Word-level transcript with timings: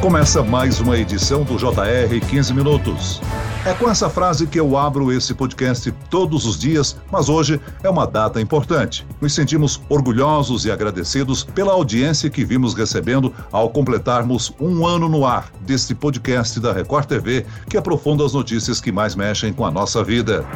Começa 0.00 0.44
mais 0.44 0.78
uma 0.80 0.96
edição 0.96 1.42
do 1.42 1.56
JR 1.56 2.20
15 2.30 2.54
Minutos. 2.54 3.20
É 3.64 3.74
com 3.74 3.90
essa 3.90 4.08
frase 4.08 4.46
que 4.46 4.58
eu 4.58 4.76
abro 4.78 5.12
esse 5.12 5.34
podcast 5.34 5.90
todos 6.08 6.46
os 6.46 6.56
dias, 6.58 6.96
mas 7.10 7.28
hoje 7.28 7.60
é 7.82 7.90
uma 7.90 8.06
data 8.06 8.40
importante. 8.40 9.04
Nos 9.20 9.34
sentimos 9.34 9.80
orgulhosos 9.88 10.64
e 10.64 10.70
agradecidos 10.70 11.42
pela 11.42 11.72
audiência 11.72 12.30
que 12.30 12.44
vimos 12.44 12.72
recebendo 12.72 13.34
ao 13.50 13.68
completarmos 13.68 14.54
um 14.60 14.86
ano 14.86 15.08
no 15.08 15.26
ar 15.26 15.50
deste 15.62 15.94
podcast 15.94 16.60
da 16.60 16.72
Record 16.72 17.06
TV 17.06 17.44
que 17.68 17.76
aprofunda 17.76 18.24
as 18.24 18.32
notícias 18.32 18.80
que 18.80 18.92
mais 18.92 19.16
mexem 19.16 19.52
com 19.52 19.66
a 19.66 19.70
nossa 19.70 20.04
vida. 20.04 20.46